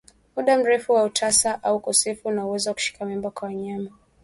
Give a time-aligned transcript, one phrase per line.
[0.35, 3.89] Muda mrefu wa utasa au ukosefu wa uwezo wa kushika mimba kwa wanyama